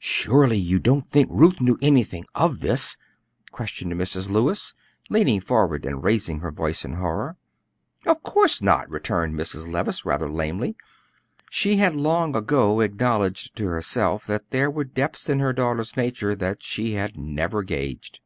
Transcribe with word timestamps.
"Surely 0.00 0.58
you 0.58 0.78
don't 0.78 1.08
think 1.10 1.26
Ruth 1.32 1.58
knew 1.58 1.78
anything 1.80 2.26
of 2.34 2.60
this?" 2.60 2.98
questioned 3.52 3.94
Mrs. 3.94 4.28
Lewis, 4.28 4.74
leaning 5.08 5.40
forward 5.40 5.86
and 5.86 6.04
raising 6.04 6.40
her 6.40 6.50
voice 6.50 6.84
in 6.84 6.96
horror. 6.96 7.38
"Of 8.04 8.22
course 8.22 8.60
not," 8.60 8.86
returned 8.90 9.34
Mrs. 9.34 9.66
Levice, 9.66 10.04
rather 10.04 10.30
lamely. 10.30 10.76
She 11.48 11.76
had 11.76 11.94
long 11.96 12.36
ago 12.36 12.80
acknowledged 12.80 13.56
to 13.56 13.66
herself 13.68 14.26
that 14.26 14.50
there 14.50 14.70
were 14.70 14.84
depths 14.84 15.30
in 15.30 15.38
her 15.38 15.54
daughter's 15.54 15.96
nature 15.96 16.34
that 16.34 16.62
she 16.62 16.92
had 16.92 17.16
never 17.16 17.62
gauged. 17.62 18.20